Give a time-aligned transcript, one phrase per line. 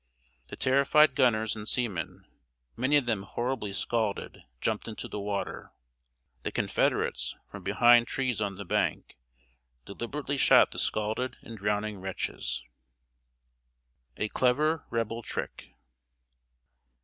[0.47, 2.25] The terrified gunners and seamen,
[2.75, 5.73] many of them horribly scalded, jumped into the water.
[6.41, 9.15] The Confederates, from behind trees on the bank,
[9.85, 12.63] deliberately shot the scalded and drowning wretches!
[14.17, 15.75] [Sidenote: A CLEVER REBEL TRICK.